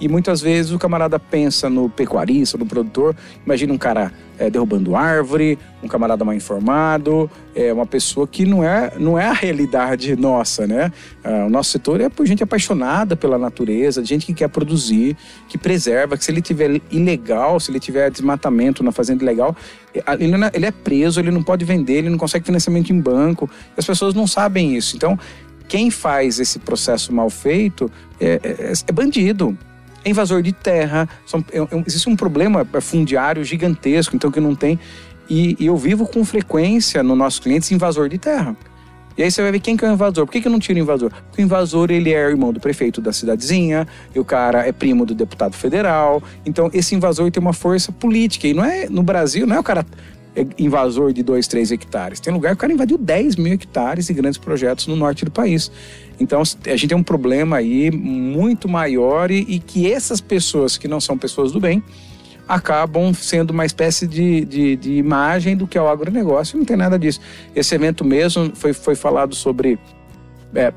E 0.00 0.08
muitas 0.08 0.40
vezes 0.40 0.72
o 0.72 0.78
camarada 0.78 1.18
pensa 1.18 1.68
no 1.68 1.90
pecuarista, 1.90 2.56
no 2.56 2.64
produtor. 2.64 3.14
Imagina 3.44 3.72
um 3.72 3.78
cara 3.78 4.10
é, 4.38 4.48
derrubando 4.48 4.96
árvore, 4.96 5.58
um 5.82 5.86
camarada 5.88 6.24
mal 6.24 6.34
informado, 6.34 7.30
é 7.54 7.70
uma 7.70 7.84
pessoa 7.84 8.26
que 8.26 8.46
não 8.46 8.64
é, 8.64 8.92
não 8.98 9.18
é 9.18 9.26
a 9.26 9.32
realidade 9.32 10.16
nossa, 10.16 10.66
né? 10.66 10.90
Ah, 11.22 11.44
o 11.46 11.50
nosso 11.50 11.70
setor 11.70 12.00
é 12.00 12.08
por 12.08 12.24
gente 12.26 12.42
apaixonada 12.42 13.14
pela 13.14 13.36
natureza, 13.36 14.02
gente 14.02 14.24
que 14.24 14.32
quer 14.32 14.48
produzir, 14.48 15.14
que 15.46 15.58
preserva, 15.58 16.16
que 16.16 16.24
se 16.24 16.30
ele 16.30 16.40
tiver 16.40 16.80
ilegal, 16.90 17.60
se 17.60 17.70
ele 17.70 17.78
tiver 17.78 18.10
desmatamento 18.10 18.82
na 18.82 18.92
fazenda 18.92 19.22
ilegal, 19.22 19.54
é, 19.94 20.02
ele, 20.18 20.42
é, 20.42 20.50
ele 20.54 20.66
é 20.66 20.70
preso, 20.70 21.20
ele 21.20 21.30
não 21.30 21.42
pode 21.42 21.66
vender, 21.66 21.98
ele 21.98 22.08
não 22.08 22.18
consegue 22.18 22.46
financiamento 22.46 22.90
em 22.90 22.98
banco. 22.98 23.48
As 23.76 23.84
pessoas 23.84 24.14
não 24.14 24.26
sabem 24.26 24.74
isso. 24.74 24.96
Então, 24.96 25.18
quem 25.68 25.90
faz 25.90 26.40
esse 26.40 26.58
processo 26.58 27.12
mal 27.12 27.28
feito 27.28 27.90
é, 28.18 28.40
é, 28.42 28.72
é 28.86 28.92
bandido 28.92 29.56
é 30.04 30.10
invasor 30.10 30.42
de 30.42 30.52
terra, 30.52 31.08
são, 31.26 31.44
é, 31.52 31.58
é, 31.58 31.84
existe 31.86 32.08
um 32.08 32.16
problema 32.16 32.66
fundiário 32.80 33.44
gigantesco, 33.44 34.16
então 34.16 34.30
que 34.30 34.40
não 34.40 34.54
tem. 34.54 34.78
E, 35.28 35.56
e 35.60 35.66
eu 35.66 35.76
vivo 35.76 36.06
com 36.06 36.24
frequência 36.24 37.02
no 37.02 37.14
nossos 37.14 37.38
clientes 37.38 37.70
invasor 37.70 38.08
de 38.08 38.18
terra. 38.18 38.56
E 39.16 39.22
aí 39.22 39.30
você 39.30 39.42
vai 39.42 39.52
ver 39.52 39.60
quem 39.60 39.76
que 39.76 39.84
é 39.84 39.88
o 39.88 39.92
invasor. 39.92 40.24
Por 40.24 40.32
que, 40.32 40.40
que 40.40 40.48
eu 40.48 40.52
não 40.52 40.58
tiro 40.58 40.78
o 40.78 40.82
invasor? 40.82 41.10
Porque 41.10 41.42
o 41.42 41.44
invasor 41.44 41.90
ele 41.90 42.12
é 42.12 42.30
irmão 42.30 42.52
do 42.52 42.60
prefeito 42.60 43.00
da 43.00 43.12
cidadezinha, 43.12 43.86
e 44.14 44.18
o 44.18 44.24
cara 44.24 44.66
é 44.66 44.72
primo 44.72 45.04
do 45.04 45.14
deputado 45.14 45.54
federal. 45.54 46.22
Então 46.44 46.70
esse 46.72 46.94
invasor 46.94 47.30
tem 47.30 47.40
uma 47.40 47.52
força 47.52 47.92
política. 47.92 48.48
E 48.48 48.54
não 48.54 48.64
é 48.64 48.88
no 48.88 49.02
Brasil, 49.02 49.46
não 49.46 49.56
é 49.56 49.60
o 49.60 49.62
cara 49.62 49.80
é 49.80 49.84
invasor 50.58 51.12
de 51.12 51.22
2, 51.22 51.46
3 51.46 51.72
hectares. 51.72 52.20
Tem 52.20 52.32
lugar 52.32 52.50
que 52.50 52.54
o 52.54 52.58
cara 52.58 52.72
invadiu 52.72 52.96
10 52.96 53.36
mil 53.36 53.52
hectares 53.52 54.08
e 54.08 54.14
grandes 54.14 54.38
projetos 54.38 54.86
no 54.86 54.96
norte 54.96 55.24
do 55.24 55.30
país. 55.30 55.70
Então 56.18 56.40
a 56.40 56.70
gente 56.70 56.88
tem 56.88 56.96
um 56.96 57.02
problema 57.02 57.56
aí 57.56 57.90
muito 57.90 58.68
maior 58.68 59.30
e, 59.30 59.40
e 59.48 59.58
que 59.58 59.90
essas 59.90 60.20
pessoas 60.20 60.76
que 60.76 60.86
não 60.86 61.00
são 61.00 61.16
pessoas 61.16 61.52
do 61.52 61.60
bem 61.60 61.82
acabam 62.46 63.14
sendo 63.14 63.52
uma 63.52 63.64
espécie 63.64 64.08
de, 64.08 64.44
de, 64.44 64.76
de 64.76 64.92
imagem 64.94 65.56
do 65.56 65.66
que 65.66 65.78
é 65.78 65.82
o 65.82 65.88
agronegócio. 65.88 66.58
Não 66.58 66.64
tem 66.64 66.76
nada 66.76 66.98
disso. 66.98 67.20
Esse 67.54 67.74
evento 67.74 68.04
mesmo 68.04 68.50
foi, 68.54 68.72
foi 68.72 68.96
falado 68.96 69.34
sobre 69.34 69.78
é, 70.54 70.72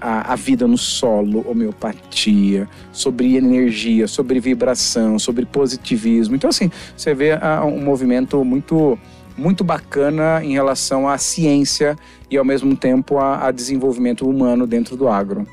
a, 0.00 0.32
a, 0.32 0.36
vida 0.36 0.66
no 0.66 0.78
solo, 0.78 1.44
homeopatia, 1.48 2.68
sobre 2.92 3.36
energia, 3.36 4.08
sobre 4.08 4.40
vibração, 4.40 5.18
sobre 5.18 5.44
positivismo. 5.44 6.34
Então, 6.34 6.48
assim, 6.50 6.70
você 6.96 7.14
vê 7.14 7.32
um 7.64 7.82
movimento 7.82 8.44
muito 8.44 8.98
muito 9.36 9.64
bacana 9.64 10.44
em 10.44 10.52
relação 10.52 11.08
à 11.08 11.16
ciência 11.16 11.96
e 12.30 12.36
ao 12.36 12.44
mesmo 12.44 12.76
tempo 12.76 13.16
a, 13.16 13.46
a 13.46 13.50
desenvolvimento 13.50 14.28
humano 14.28 14.66
dentro 14.66 14.96
do 14.96 15.08
agro. 15.08 15.46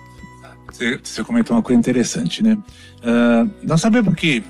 Você, 0.73 1.23
comentou 1.23 1.55
uma 1.55 1.63
coisa 1.63 1.79
interessante, 1.79 2.43
né? 2.43 2.57
Uh, 2.99 3.49
nós 3.63 3.79
sabemos 3.79 4.13
que, 4.15 4.43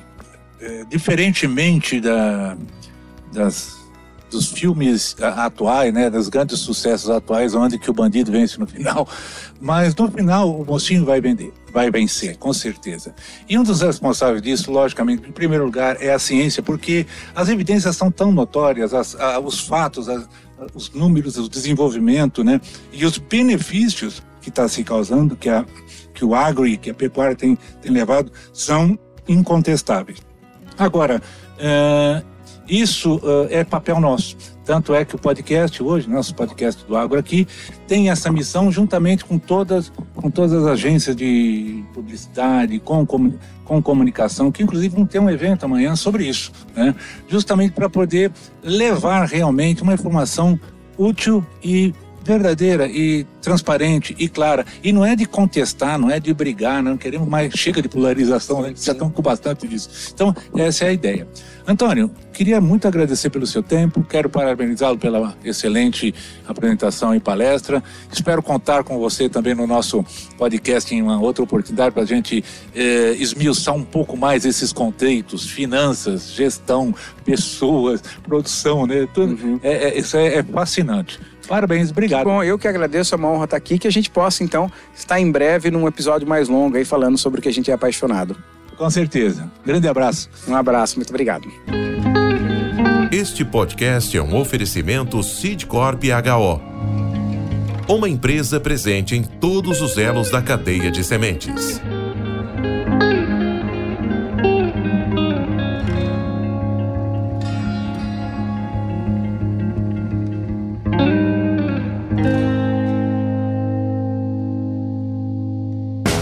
é, 0.60 0.84
diferentemente 0.86 2.02
da, 2.02 2.58
das, 3.32 3.77
dos 4.30 4.48
filmes 4.48 5.16
atuais, 5.22 5.94
né, 5.94 6.10
dos 6.10 6.30
grandes 6.30 6.60
sucessos 6.60 7.10
atuais, 7.10 7.56
onde 7.56 7.80
que 7.80 7.90
o 7.90 7.94
bandido 7.94 8.32
vence 8.32 8.60
no 8.60 8.68
final, 8.68 9.08
mas 9.60 9.96
no 9.96 10.10
final 10.12 10.50
o 10.50 10.66
mocinho 10.66 11.06
vai 11.06 11.22
vender, 11.22 11.54
vai 11.72 11.90
vencer, 11.90 12.38
com 12.38 12.54
certeza. 12.54 13.16
E 13.48 13.58
um 13.58 13.64
dos 13.64 13.82
responsáveis 13.82 14.42
disso, 14.42 14.72
logicamente, 14.72 15.28
em 15.28 15.32
primeiro 15.32 15.66
lugar, 15.66 16.02
é 16.02 16.14
a 16.14 16.20
ciência, 16.20 16.62
porque 16.62 17.06
as 17.36 17.50
evidências 17.50 17.96
são 17.96 18.12
tão 18.12 18.32
notórias, 18.32 18.94
as, 18.94 19.16
a, 19.16 19.40
os 19.40 19.60
fatos, 19.62 20.10
a, 20.10 20.26
os 20.74 20.92
números, 20.92 21.38
o 21.38 21.48
desenvolvimento, 21.48 22.44
né, 22.44 22.60
e 22.92 23.06
os 23.06 23.18
benefícios 23.18 24.22
que 24.42 24.50
está 24.50 24.68
se 24.68 24.84
causando, 24.84 25.36
que, 25.36 25.50
a, 25.50 25.66
que 26.14 26.24
o 26.24 26.34
agro 26.34 26.68
e 26.68 26.78
que 26.78 26.90
a 26.90 26.94
pecuária 26.94 27.36
tem, 27.36 27.58
tem 27.82 27.92
levado, 27.92 28.32
são 28.54 28.98
incontestáveis. 29.28 30.20
Agora, 30.78 31.22
uh, 31.58 32.37
isso 32.68 33.16
uh, 33.18 33.48
é 33.50 33.64
papel 33.64 34.00
nosso. 34.00 34.36
Tanto 34.66 34.94
é 34.94 35.06
que 35.06 35.16
o 35.16 35.18
podcast 35.18 35.82
hoje, 35.82 36.10
nosso 36.10 36.36
podcast 36.36 36.84
do 36.86 36.98
Agro 36.98 37.18
aqui, 37.18 37.48
tem 37.88 38.10
essa 38.10 38.30
missão 38.30 38.70
juntamente 38.70 39.24
com 39.24 39.38
todas, 39.38 39.92
com 40.14 40.30
todas 40.30 40.52
as 40.52 40.66
agências 40.66 41.16
de 41.16 41.84
publicidade, 41.94 42.78
com, 42.80 43.06
com 43.06 43.82
comunicação, 43.82 44.52
que 44.52 44.62
inclusive 44.62 44.94
vão 44.94 45.06
ter 45.06 45.20
um 45.20 45.30
evento 45.30 45.64
amanhã 45.64 45.96
sobre 45.96 46.26
isso, 46.26 46.52
né? 46.76 46.94
justamente 47.30 47.72
para 47.72 47.90
poder 47.90 48.32
levar 48.62 49.26
realmente 49.26 49.82
uma 49.82 49.94
informação 49.94 50.60
útil 50.98 51.46
e 51.64 51.94
verdadeira 52.28 52.88
e 52.88 53.26
transparente 53.42 54.14
e 54.20 54.28
clara. 54.28 54.66
E 54.84 54.92
não 54.92 55.06
é 55.06 55.16
de 55.16 55.26
contestar, 55.26 55.98
não 55.98 56.12
é 56.12 56.20
de 56.20 56.34
brigar, 56.34 56.84
não 56.84 56.98
queremos 56.98 57.28
mais. 57.28 57.54
Chega 57.56 57.82
de 57.82 57.88
polarização, 57.88 58.62
né? 58.62 58.74
já 58.76 58.92
estamos 58.92 59.14
com 59.14 59.22
bastante 59.22 59.66
disso. 59.66 60.12
Então, 60.14 60.36
essa 60.58 60.84
é 60.84 60.90
a 60.90 60.94
ideia. 60.94 61.28
Antônio, 61.66 62.12
queria 62.34 62.62
muito 62.62 62.88
agradecer 62.88 63.30
pelo 63.30 63.46
seu 63.46 63.64
tempo, 63.64 64.04
quero 64.04 64.30
parabenizá-lo 64.30 64.98
pela 64.98 65.36
excelente 65.44 66.14
apresentação 66.48 67.16
e 67.16 67.20
palestra. 67.20 67.82
Espero 68.12 68.44
contar 68.44 68.84
com 68.84 68.98
você 68.98 69.30
também 69.30 69.56
no 69.56 69.66
nosso 69.66 70.04
podcast 70.38 70.94
em 70.94 71.02
uma 71.02 71.20
outra 71.20 71.44
oportunidade 71.44 71.94
para 71.94 72.04
a 72.04 72.06
gente 72.06 72.44
eh, 72.76 73.16
esmiuçar 73.20 73.74
um 73.76 73.84
pouco 73.84 74.16
mais 74.16 74.46
esses 74.46 74.72
conceitos, 74.72 75.50
finanças, 75.50 76.32
gestão, 76.34 76.94
pessoas, 77.26 78.02
produção, 78.24 78.86
né? 78.86 79.08
Tudo, 79.14 79.34
uhum. 79.34 79.60
é, 79.64 79.90
é, 79.90 80.00
isso 80.00 80.16
é, 80.16 80.36
é 80.36 80.44
fascinante. 80.44 81.20
Parabéns, 81.48 81.92
obrigado. 81.92 82.26
Bom, 82.26 82.44
eu 82.44 82.58
que 82.60 82.68
agradeço, 82.68 83.16
é 83.16 83.18
uma 83.18 83.30
honra 83.30 83.46
estar 83.46 83.58
aqui, 83.58 83.80
que 83.80 83.88
a 83.88 83.92
gente 83.92 84.10
possa 84.10 84.44
então 84.44 84.72
estar 84.96 85.20
em 85.20 85.32
breve 85.32 85.72
num 85.72 85.88
episódio 85.88 86.28
mais 86.28 86.50
longo 86.50 86.78
aí 86.78 86.84
falando 86.86 87.18
sobre 87.18 87.40
o 87.40 87.42
que 87.42 87.50
a 87.50 87.54
gente 87.54 87.72
é 87.72 87.74
apaixonado. 87.74 88.36
Com 88.78 88.90
certeza. 88.90 89.50
Grande 89.66 89.88
abraço. 89.88 90.30
Um 90.48 90.56
abraço, 90.56 90.98
muito 90.98 91.10
obrigado. 91.10 91.48
Este 93.12 93.44
podcast 93.46 94.16
é 94.16 94.22
um 94.22 94.36
oferecimento 94.36 95.24
Sidcorp 95.24 96.04
HO. 96.04 96.62
uma 97.88 98.10
empresa 98.10 98.60
presente 98.60 99.16
em 99.16 99.24
todos 99.24 99.82
os 99.82 99.98
elos 99.98 100.30
da 100.30 100.42
cadeia 100.42 100.92
de 100.92 101.04
sementes. 101.04 101.82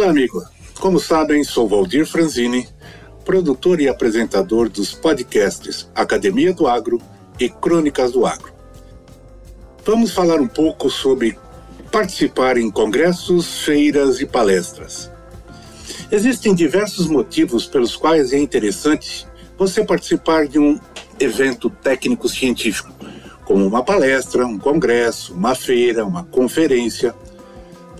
Olá, 0.00 0.08
amigo. 0.08 0.42
Como 0.80 0.98
sabem, 0.98 1.44
sou 1.44 1.68
Valdir 1.68 2.06
Franzini, 2.06 2.66
produtor 3.22 3.82
e 3.82 3.86
apresentador 3.86 4.70
dos 4.70 4.94
podcasts 4.94 5.90
Academia 5.94 6.54
do 6.54 6.66
Agro 6.66 6.98
e 7.38 7.50
Crônicas 7.50 8.12
do 8.12 8.24
Agro. 8.24 8.50
Vamos 9.84 10.10
falar 10.12 10.40
um 10.40 10.46
pouco 10.46 10.88
sobre 10.88 11.38
participar 11.92 12.56
em 12.56 12.70
congressos, 12.70 13.62
feiras 13.62 14.22
e 14.22 14.26
palestras. 14.26 15.10
Existem 16.10 16.54
diversos 16.54 17.06
motivos 17.06 17.66
pelos 17.66 17.94
quais 17.94 18.32
é 18.32 18.38
interessante 18.38 19.28
você 19.58 19.84
participar 19.84 20.48
de 20.48 20.58
um 20.58 20.80
evento 21.20 21.68
técnico-científico, 21.68 22.90
como 23.44 23.66
uma 23.66 23.84
palestra, 23.84 24.46
um 24.46 24.58
congresso, 24.58 25.34
uma 25.34 25.54
feira, 25.54 26.06
uma 26.06 26.24
conferência 26.24 27.14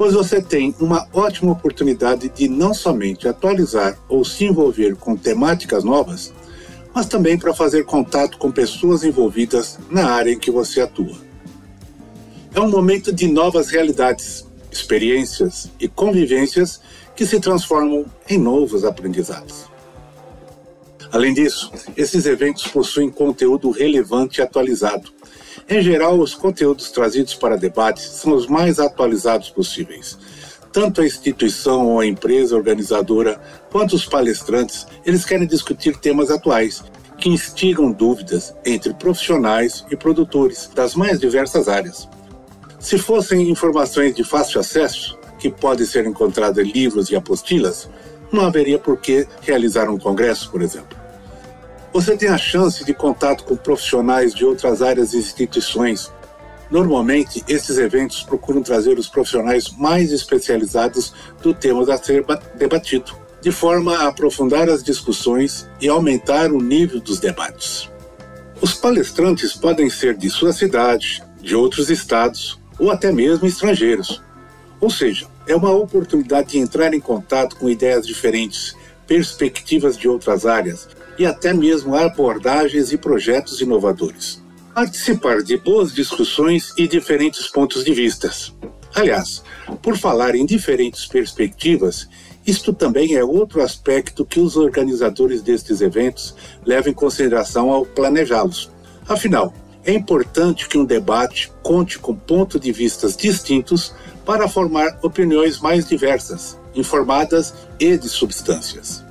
pois 0.00 0.14
você 0.14 0.40
tem 0.40 0.74
uma 0.80 1.06
ótima 1.12 1.52
oportunidade 1.52 2.30
de 2.30 2.48
não 2.48 2.72
somente 2.72 3.28
atualizar 3.28 3.98
ou 4.08 4.24
se 4.24 4.46
envolver 4.46 4.96
com 4.96 5.14
temáticas 5.14 5.84
novas, 5.84 6.32
mas 6.94 7.04
também 7.04 7.38
para 7.38 7.52
fazer 7.52 7.84
contato 7.84 8.38
com 8.38 8.50
pessoas 8.50 9.04
envolvidas 9.04 9.78
na 9.90 10.06
área 10.06 10.32
em 10.32 10.38
que 10.38 10.50
você 10.50 10.80
atua. 10.80 11.18
É 12.54 12.58
um 12.58 12.70
momento 12.70 13.12
de 13.12 13.28
novas 13.28 13.68
realidades, 13.68 14.46
experiências 14.72 15.70
e 15.78 15.86
convivências 15.86 16.80
que 17.14 17.26
se 17.26 17.38
transformam 17.38 18.06
em 18.26 18.38
novos 18.38 18.86
aprendizados. 18.86 19.66
Além 21.12 21.34
disso, 21.34 21.70
esses 21.94 22.24
eventos 22.24 22.66
possuem 22.68 23.10
conteúdo 23.10 23.70
relevante 23.70 24.40
e 24.40 24.42
atualizado, 24.42 25.12
em 25.70 25.80
geral, 25.82 26.18
os 26.18 26.34
conteúdos 26.34 26.90
trazidos 26.90 27.34
para 27.34 27.56
debate 27.56 28.02
são 28.02 28.34
os 28.34 28.48
mais 28.48 28.80
atualizados 28.80 29.50
possíveis. 29.50 30.18
Tanto 30.72 31.00
a 31.00 31.06
instituição 31.06 31.86
ou 31.86 32.00
a 32.00 32.06
empresa 32.06 32.56
organizadora 32.56 33.40
quanto 33.70 33.94
os 33.94 34.04
palestrantes, 34.04 34.86
eles 35.06 35.24
querem 35.24 35.46
discutir 35.46 35.96
temas 35.96 36.30
atuais 36.30 36.82
que 37.18 37.28
instigam 37.28 37.92
dúvidas 37.92 38.54
entre 38.64 38.94
profissionais 38.94 39.84
e 39.90 39.96
produtores 39.96 40.68
das 40.74 40.94
mais 40.94 41.20
diversas 41.20 41.68
áreas. 41.68 42.08
Se 42.78 42.98
fossem 42.98 43.48
informações 43.50 44.14
de 44.14 44.24
fácil 44.24 44.60
acesso, 44.60 45.18
que 45.38 45.50
podem 45.50 45.86
ser 45.86 46.06
encontradas 46.06 46.66
em 46.66 46.70
livros 46.70 47.10
e 47.10 47.16
apostilas, 47.16 47.88
não 48.32 48.44
haveria 48.44 48.78
por 48.78 48.96
que 48.96 49.26
realizar 49.42 49.88
um 49.88 49.98
congresso, 49.98 50.50
por 50.50 50.62
exemplo. 50.62 50.99
Você 51.92 52.16
tem 52.16 52.28
a 52.28 52.38
chance 52.38 52.84
de 52.84 52.94
contato 52.94 53.42
com 53.42 53.56
profissionais 53.56 54.32
de 54.32 54.44
outras 54.44 54.80
áreas 54.80 55.12
e 55.12 55.18
instituições. 55.18 56.12
Normalmente, 56.70 57.42
esses 57.48 57.78
eventos 57.78 58.22
procuram 58.22 58.62
trazer 58.62 58.96
os 58.96 59.08
profissionais 59.08 59.70
mais 59.76 60.12
especializados 60.12 61.12
do 61.42 61.52
tema 61.52 61.82
a 61.92 61.98
ser 61.98 62.24
debatido, 62.54 63.12
de 63.40 63.50
forma 63.50 63.96
a 63.96 64.06
aprofundar 64.06 64.68
as 64.68 64.84
discussões 64.84 65.68
e 65.80 65.88
aumentar 65.88 66.52
o 66.52 66.62
nível 66.62 67.00
dos 67.00 67.18
debates. 67.18 67.90
Os 68.60 68.74
palestrantes 68.74 69.54
podem 69.54 69.90
ser 69.90 70.16
de 70.16 70.30
sua 70.30 70.52
cidade, 70.52 71.20
de 71.40 71.56
outros 71.56 71.90
estados 71.90 72.60
ou 72.78 72.92
até 72.92 73.10
mesmo 73.10 73.48
estrangeiros. 73.48 74.22
Ou 74.80 74.90
seja, 74.90 75.26
é 75.44 75.56
uma 75.56 75.72
oportunidade 75.72 76.50
de 76.50 76.58
entrar 76.58 76.94
em 76.94 77.00
contato 77.00 77.56
com 77.56 77.68
ideias 77.68 78.06
diferentes, 78.06 78.76
perspectivas 79.08 79.98
de 79.98 80.06
outras 80.08 80.46
áreas 80.46 80.88
e 81.18 81.26
até 81.26 81.52
mesmo 81.52 81.94
abordagens 81.94 82.92
e 82.92 82.98
projetos 82.98 83.60
inovadores. 83.60 84.42
Participar 84.74 85.42
de 85.42 85.56
boas 85.56 85.92
discussões 85.92 86.72
e 86.76 86.86
diferentes 86.86 87.48
pontos 87.48 87.84
de 87.84 87.92
vistas. 87.92 88.54
Aliás, 88.94 89.42
por 89.82 89.96
falar 89.96 90.34
em 90.34 90.44
diferentes 90.44 91.06
perspectivas, 91.06 92.08
isto 92.46 92.72
também 92.72 93.14
é 93.14 93.22
outro 93.22 93.62
aspecto 93.62 94.24
que 94.24 94.40
os 94.40 94.56
organizadores 94.56 95.42
destes 95.42 95.80
eventos 95.80 96.34
levam 96.64 96.90
em 96.90 96.94
consideração 96.94 97.70
ao 97.70 97.84
planejá-los. 97.84 98.70
Afinal, 99.08 99.52
é 99.84 99.92
importante 99.92 100.68
que 100.68 100.78
um 100.78 100.84
debate 100.84 101.50
conte 101.62 101.98
com 101.98 102.14
pontos 102.14 102.60
de 102.60 102.72
vistas 102.72 103.16
distintos 103.16 103.94
para 104.24 104.48
formar 104.48 104.98
opiniões 105.02 105.58
mais 105.58 105.88
diversas, 105.88 106.58
informadas 106.74 107.54
e 107.78 107.96
de 107.96 108.08
substâncias. 108.08 109.04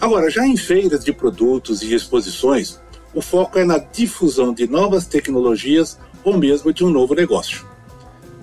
Agora, 0.00 0.30
já 0.30 0.46
em 0.46 0.56
feiras 0.56 1.04
de 1.04 1.12
produtos 1.12 1.82
e 1.82 1.92
exposições, 1.92 2.80
o 3.12 3.20
foco 3.20 3.58
é 3.58 3.64
na 3.64 3.78
difusão 3.78 4.54
de 4.54 4.68
novas 4.68 5.06
tecnologias 5.06 5.98
ou 6.22 6.38
mesmo 6.38 6.72
de 6.72 6.84
um 6.84 6.90
novo 6.90 7.14
negócio. 7.14 7.66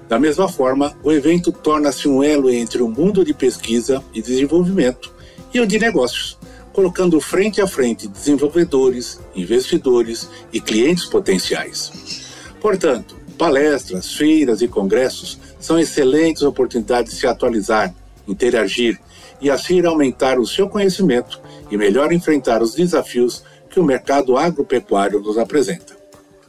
Da 0.10 0.20
mesma 0.20 0.50
forma, 0.50 0.94
o 1.02 1.12
evento 1.12 1.52
torna-se 1.54 2.10
um 2.10 2.22
elo 2.22 2.50
entre 2.50 2.82
o 2.82 2.89
mundo 2.89 3.24
de 3.24 3.34
pesquisa 3.34 4.04
e 4.13 4.22
desenvolvimento 4.22 5.13
e 5.54 5.62
o 5.62 5.65
de 5.65 5.80
negócios, 5.80 6.38
colocando 6.74 7.22
frente 7.22 7.62
a 7.62 7.68
frente 7.68 8.08
desenvolvedores, 8.08 9.20
investidores 9.34 10.30
e 10.52 10.60
clientes 10.60 11.06
potenciais. 11.06 12.26
Portanto, 12.60 13.15
palestras, 13.38 14.13
feiras 14.13 14.62
e 14.62 14.68
congressos 14.68 15.39
são 15.58 15.80
excelentes 15.80 16.44
oportunidades 16.44 17.13
de 17.13 17.20
se 17.22 17.28
atualizar, 17.28 17.96
interagir 18.28 19.00
e 19.41 19.50
assim 19.50 19.84
aumentar 19.86 20.38
o 20.38 20.46
seu 20.46 20.68
conhecimento 20.68 21.44
e 21.69 21.78
melhor 21.78 22.12
enfrentar 22.12 22.62
os 22.62 22.75
desafios 22.75 23.43
que 23.69 23.80
o 23.80 23.84
mercado 23.84 24.38
agropecuário 24.38 25.19
nos 25.19 25.38
apresenta. 25.38 25.95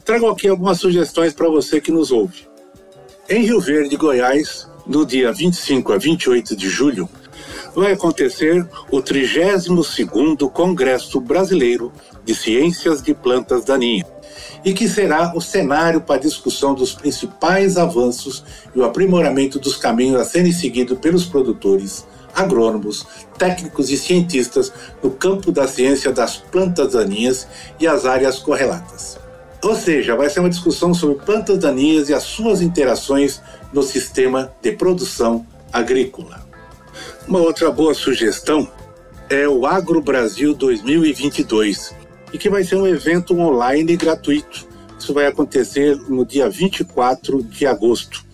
Trago 0.05 0.27
aqui 0.29 0.47
algumas 0.47 0.79
sugestões 0.79 1.33
para 1.33 1.49
você 1.49 1.81
que 1.81 1.91
nos 1.91 2.11
ouve. 2.11 2.47
Em 3.29 3.43
Rio 3.43 3.59
Verde, 3.59 3.97
Goiás, 3.97 4.67
no 4.85 5.05
dia 5.05 5.33
25 5.33 5.91
a 5.91 5.97
28 5.97 6.55
de 6.55 6.69
julho, 6.69 7.09
vai 7.75 7.91
acontecer 7.91 8.67
o 8.89 9.01
32º 9.01 10.49
Congresso 10.49 11.19
Brasileiro 11.19 11.91
de 12.23 12.33
Ciências 12.33 13.01
de 13.01 13.13
Plantas 13.13 13.65
Daninhas, 13.65 14.07
e 14.63 14.73
que 14.73 14.87
será 14.87 15.33
o 15.35 15.41
cenário 15.41 16.01
para 16.01 16.15
a 16.15 16.19
discussão 16.19 16.73
dos 16.73 16.93
principais 16.93 17.77
avanços 17.77 18.43
e 18.73 18.79
o 18.79 18.85
aprimoramento 18.85 19.59
dos 19.59 19.75
caminhos 19.75 20.19
a 20.19 20.25
serem 20.25 20.51
seguidos 20.51 20.97
pelos 20.99 21.25
produtores 21.25 22.05
agrônomos, 22.35 23.05
técnicos 23.37 23.89
e 23.89 23.97
cientistas 23.97 24.71
no 25.01 25.11
campo 25.11 25.51
da 25.51 25.67
ciência 25.67 26.11
das 26.11 26.37
plantas 26.37 26.93
daninhas 26.93 27.47
e 27.79 27.87
as 27.87 28.05
áreas 28.05 28.39
correlatas. 28.39 29.17
Ou 29.63 29.75
seja, 29.75 30.15
vai 30.15 30.29
ser 30.29 30.39
uma 30.39 30.49
discussão 30.49 30.93
sobre 30.93 31.23
plantas 31.25 31.57
daninhas 31.57 32.09
e 32.09 32.13
as 32.13 32.23
suas 32.23 32.61
interações 32.61 33.41
no 33.73 33.81
sistema 33.81 34.51
de 34.61 34.71
produção 34.71 35.45
agrícola. 35.73 36.45
Uma 37.27 37.39
outra 37.39 37.71
boa 37.71 37.93
sugestão 37.93 38.71
é 39.29 39.47
o 39.47 39.65
Agro 39.65 40.01
Brasil 40.01 40.53
2022, 40.53 41.93
e 42.31 42.37
que 42.37 42.49
vai 42.49 42.63
ser 42.63 42.75
um 42.75 42.87
evento 42.87 43.37
online 43.37 43.95
gratuito. 43.95 44.67
Isso 44.97 45.13
vai 45.13 45.27
acontecer 45.27 45.95
no 46.07 46.25
dia 46.25 46.49
24 46.49 47.43
de 47.43 47.65
agosto. 47.65 48.25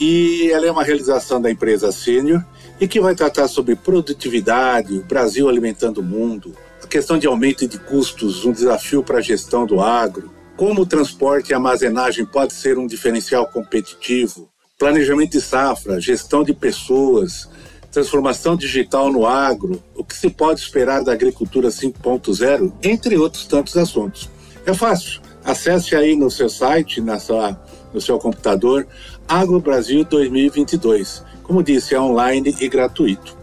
E 0.00 0.50
ela 0.50 0.66
é 0.66 0.70
uma 0.70 0.82
realização 0.82 1.40
da 1.40 1.50
empresa 1.50 1.92
Sênior 1.92 2.44
e 2.82 2.88
que 2.88 3.00
vai 3.00 3.14
tratar 3.14 3.46
sobre 3.46 3.76
produtividade, 3.76 4.98
o 4.98 5.04
Brasil 5.04 5.48
alimentando 5.48 5.98
o 5.98 6.02
mundo, 6.02 6.52
a 6.82 6.86
questão 6.88 7.16
de 7.16 7.28
aumento 7.28 7.68
de 7.68 7.78
custos, 7.78 8.44
um 8.44 8.50
desafio 8.50 9.04
para 9.04 9.18
a 9.18 9.22
gestão 9.22 9.64
do 9.64 9.80
agro, 9.80 10.32
como 10.56 10.80
o 10.80 10.86
transporte 10.86 11.50
e 11.50 11.54
armazenagem 11.54 12.26
pode 12.26 12.52
ser 12.52 12.78
um 12.78 12.88
diferencial 12.88 13.46
competitivo, 13.46 14.50
planejamento 14.76 15.30
de 15.30 15.40
safra, 15.40 16.00
gestão 16.00 16.42
de 16.42 16.52
pessoas, 16.52 17.48
transformação 17.92 18.56
digital 18.56 19.12
no 19.12 19.28
agro, 19.28 19.80
o 19.94 20.02
que 20.02 20.16
se 20.16 20.28
pode 20.28 20.58
esperar 20.58 21.04
da 21.04 21.12
agricultura 21.12 21.68
5.0, 21.68 22.72
entre 22.82 23.16
outros 23.16 23.46
tantos 23.46 23.76
assuntos. 23.76 24.28
É 24.66 24.74
fácil. 24.74 25.20
Acesse 25.44 25.94
aí 25.94 26.16
no 26.16 26.28
seu 26.28 26.48
site, 26.48 27.00
na 27.00 27.20
sua, 27.20 27.56
no 27.94 28.00
seu 28.00 28.18
computador, 28.18 28.88
Agro 29.28 29.60
Brasil 29.60 30.04
2022. 30.04 31.30
Como 31.52 31.62
disse, 31.62 31.94
é 31.94 32.00
online 32.00 32.56
e 32.58 32.66
gratuito. 32.66 33.36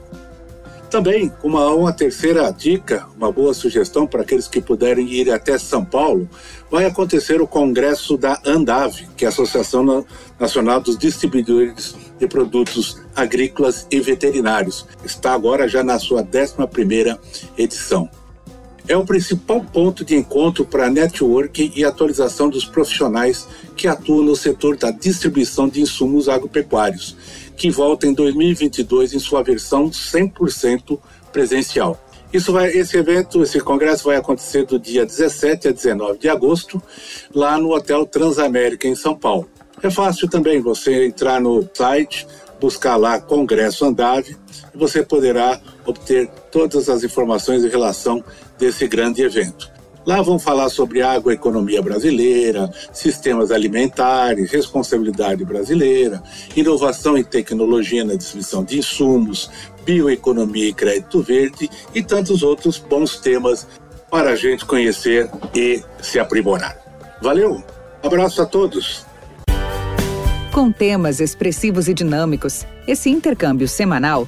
Também, 0.89 1.31
uma, 1.43 1.69
uma 1.69 1.93
terceira 1.93 2.49
dica, 2.49 3.05
uma 3.15 3.31
boa 3.31 3.53
sugestão 3.53 4.07
para 4.07 4.23
aqueles 4.23 4.47
que 4.47 4.59
puderem 4.59 5.07
ir 5.13 5.31
até 5.31 5.59
São 5.59 5.85
Paulo, 5.85 6.27
vai 6.71 6.85
acontecer 6.85 7.39
o 7.39 7.45
congresso 7.45 8.17
da 8.17 8.41
ANDAV, 8.43 9.07
que 9.15 9.25
é 9.25 9.27
a 9.27 9.29
Associação 9.29 10.03
Nacional 10.39 10.81
dos 10.81 10.97
Distribuidores 10.97 11.95
de 12.17 12.27
Produtos 12.27 12.99
Agrícolas 13.15 13.85
e 13.91 13.99
Veterinários. 13.99 14.87
Está 15.03 15.33
agora 15.33 15.67
já 15.67 15.83
na 15.83 15.99
sua 15.99 16.23
11ª 16.23 17.15
edição 17.55 18.09
é 18.89 18.97
o 18.97 19.05
principal 19.05 19.63
ponto 19.63 20.03
de 20.03 20.15
encontro 20.15 20.65
para 20.65 20.89
networking 20.89 21.71
e 21.75 21.85
atualização 21.85 22.49
dos 22.49 22.65
profissionais 22.65 23.47
que 23.77 23.87
atuam 23.87 24.23
no 24.23 24.35
setor 24.35 24.75
da 24.75 24.89
distribuição 24.89 25.69
de 25.69 25.79
insumos 25.79 26.27
agropecuários, 26.27 27.15
que 27.55 27.69
volta 27.69 28.07
em 28.07 28.13
2022 28.13 29.13
em 29.13 29.19
sua 29.19 29.43
versão 29.43 29.91
100% 29.91 30.99
presencial. 31.31 32.03
Isso 32.33 32.51
vai, 32.51 32.69
esse 32.69 32.97
evento, 32.97 33.43
esse 33.43 33.59
congresso 33.59 34.05
vai 34.05 34.17
acontecer 34.17 34.65
do 34.65 34.79
dia 34.79 35.05
17 35.05 35.67
a 35.67 35.71
19 35.71 36.17
de 36.17 36.27
agosto, 36.27 36.81
lá 37.33 37.59
no 37.59 37.75
Hotel 37.75 38.07
Transamérica, 38.07 38.87
em 38.87 38.95
São 38.95 39.15
Paulo. 39.15 39.47
É 39.83 39.91
fácil 39.91 40.27
também 40.27 40.59
você 40.59 41.05
entrar 41.05 41.39
no 41.39 41.67
site, 41.73 42.27
buscar 42.59 42.97
lá 42.97 43.21
Congresso 43.21 43.85
Andave 43.85 44.35
e 44.73 44.77
você 44.77 45.03
poderá 45.03 45.59
obter 45.85 46.27
todas 46.51 46.89
as 46.89 47.03
informações 47.03 47.63
em 47.63 47.69
relação 47.69 48.23
desse 48.59 48.87
grande 48.87 49.23
evento. 49.23 49.71
Lá 50.05 50.21
vão 50.21 50.39
falar 50.39 50.69
sobre 50.69 51.01
agroeconomia 51.01 51.81
brasileira, 51.81 52.69
sistemas 52.91 53.51
alimentares, 53.51 54.51
responsabilidade 54.51 55.43
brasileira, 55.45 56.21
inovação 56.55 57.17
e 57.17 57.23
tecnologia 57.23 58.03
na 58.03 58.15
distribuição 58.15 58.63
de 58.63 58.79
insumos, 58.79 59.49
bioeconomia 59.85 60.69
e 60.69 60.73
crédito 60.73 61.21
verde 61.21 61.69
e 61.93 62.01
tantos 62.01 62.43
outros 62.43 62.77
bons 62.77 63.19
temas 63.19 63.67
para 64.09 64.31
a 64.31 64.35
gente 64.35 64.65
conhecer 64.65 65.29
e 65.53 65.83
se 66.01 66.19
aprimorar. 66.19 66.77
Valeu! 67.21 67.63
Abraço 68.01 68.41
a 68.41 68.45
todos! 68.45 69.05
Com 70.51 70.71
temas 70.71 71.19
expressivos 71.19 71.87
e 71.87 71.93
dinâmicos, 71.93 72.65
esse 72.87 73.09
intercâmbio 73.09 73.67
semanal 73.67 74.27